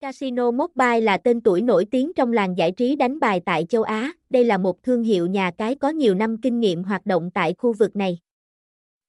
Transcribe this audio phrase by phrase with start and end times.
[0.00, 3.82] Casino Mobile là tên tuổi nổi tiếng trong làng giải trí đánh bài tại châu
[3.82, 4.12] Á.
[4.30, 7.54] Đây là một thương hiệu nhà cái có nhiều năm kinh nghiệm hoạt động tại
[7.58, 8.18] khu vực này.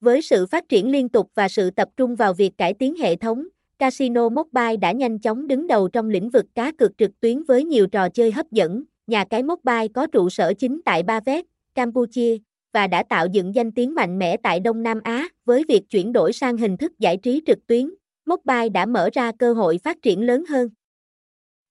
[0.01, 3.15] Với sự phát triển liên tục và sự tập trung vào việc cải tiến hệ
[3.15, 3.47] thống,
[3.79, 7.63] Casino Mobile đã nhanh chóng đứng đầu trong lĩnh vực cá cược trực tuyến với
[7.63, 8.83] nhiều trò chơi hấp dẫn.
[9.08, 11.46] Nhà cái Mobile có trụ sở chính tại Ba Vét,
[11.76, 12.37] Campuchia,
[12.73, 16.13] và đã tạo dựng danh tiếng mạnh mẽ tại Đông Nam Á với việc chuyển
[16.13, 17.89] đổi sang hình thức giải trí trực tuyến.
[18.26, 20.70] Mobile đã mở ra cơ hội phát triển lớn hơn.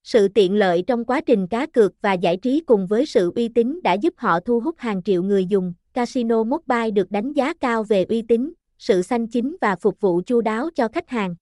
[0.03, 3.49] Sự tiện lợi trong quá trình cá cược và giải trí cùng với sự uy
[3.49, 5.73] tín đã giúp họ thu hút hàng triệu người dùng.
[5.95, 10.23] Casino Mobile được đánh giá cao về uy tín, sự xanh chính và phục vụ
[10.27, 11.35] chu đáo cho khách hàng.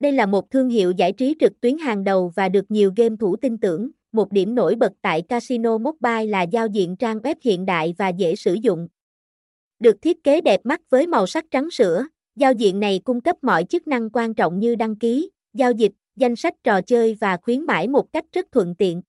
[0.00, 3.16] Đây là một thương hiệu giải trí trực tuyến hàng đầu và được nhiều game
[3.20, 3.90] thủ tin tưởng.
[4.12, 8.08] Một điểm nổi bật tại Casino Mobile là giao diện trang web hiện đại và
[8.08, 8.88] dễ sử dụng.
[9.78, 13.36] Được thiết kế đẹp mắt với màu sắc trắng sữa, giao diện này cung cấp
[13.42, 17.36] mọi chức năng quan trọng như đăng ký, giao dịch, danh sách trò chơi và
[17.36, 19.02] khuyến mãi một cách rất thuận tiện.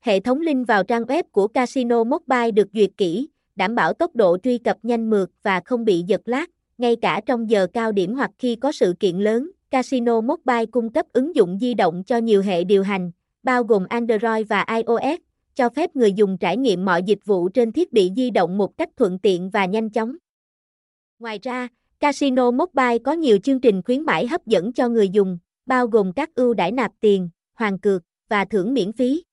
[0.00, 4.16] Hệ thống link vào trang web của Casino Mobile được duyệt kỹ, đảm bảo tốc
[4.16, 6.44] độ truy cập nhanh mượt và không bị giật lag,
[6.78, 9.50] ngay cả trong giờ cao điểm hoặc khi có sự kiện lớn.
[9.70, 13.10] Casino Mobile cung cấp ứng dụng di động cho nhiều hệ điều hành,
[13.42, 15.20] bao gồm Android và iOS,
[15.54, 18.76] cho phép người dùng trải nghiệm mọi dịch vụ trên thiết bị di động một
[18.76, 20.16] cách thuận tiện và nhanh chóng.
[21.18, 21.68] Ngoài ra,
[22.00, 25.38] Casino Mobile có nhiều chương trình khuyến mãi hấp dẫn cho người dùng,
[25.70, 29.24] bao gồm các ưu đãi nạp tiền, hoàn cược và thưởng miễn phí.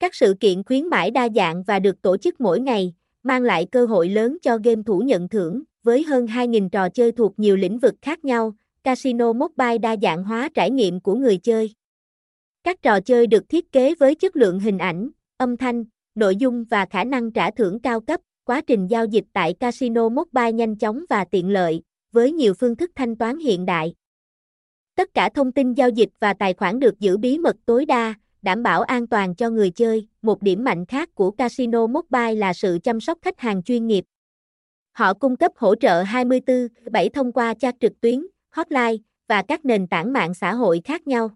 [0.00, 3.66] Các sự kiện khuyến mãi đa dạng và được tổ chức mỗi ngày, mang lại
[3.72, 7.56] cơ hội lớn cho game thủ nhận thưởng, với hơn 2.000 trò chơi thuộc nhiều
[7.56, 11.74] lĩnh vực khác nhau, Casino Mobile đa dạng hóa trải nghiệm của người chơi.
[12.64, 15.84] Các trò chơi được thiết kế với chất lượng hình ảnh, âm thanh,
[16.14, 18.20] nội dung và khả năng trả thưởng cao cấp.
[18.44, 22.76] Quá trình giao dịch tại Casino Mobile nhanh chóng và tiện lợi, với nhiều phương
[22.76, 23.94] thức thanh toán hiện đại.
[24.96, 28.14] Tất cả thông tin giao dịch và tài khoản được giữ bí mật tối đa,
[28.42, 30.08] đảm bảo an toàn cho người chơi.
[30.22, 34.04] Một điểm mạnh khác của Casino Mobile là sự chăm sóc khách hàng chuyên nghiệp.
[34.92, 38.96] Họ cung cấp hỗ trợ 24/7 thông qua chat trực tuyến, hotline
[39.28, 41.30] và các nền tảng mạng xã hội khác nhau.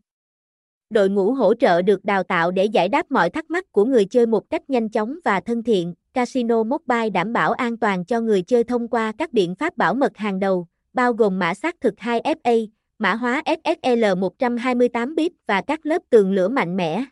[0.91, 4.05] Đội ngũ hỗ trợ được đào tạo để giải đáp mọi thắc mắc của người
[4.05, 5.95] chơi một cách nhanh chóng và thân thiện.
[6.15, 9.95] Casino Mobile đảm bảo an toàn cho người chơi thông qua các biện pháp bảo
[9.95, 12.67] mật hàng đầu, bao gồm mã xác thực 2FA,
[13.01, 17.05] mã hóa SSL 128 bit và các lớp tường lửa mạnh mẽ.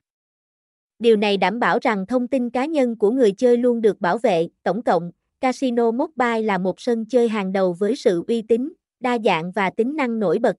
[0.99, 4.19] Điều này đảm bảo rằng thông tin cá nhân của người chơi luôn được bảo
[4.19, 4.49] vệ.
[4.63, 5.11] Tổng cộng,
[5.41, 9.71] Casino Mobile là một sân chơi hàng đầu với sự uy tín, đa dạng và
[9.71, 10.57] tính năng nổi bật.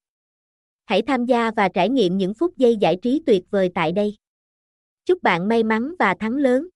[0.86, 4.16] Hãy tham gia và trải nghiệm những phút giây giải trí tuyệt vời tại đây.
[5.06, 6.68] Chúc bạn may mắn và thắng lớn.